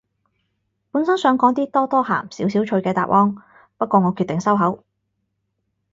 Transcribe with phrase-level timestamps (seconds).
[0.89, 3.35] 本身想講啲多多鹹少少趣嘅答案，
[3.77, 4.83] 不過我決定收口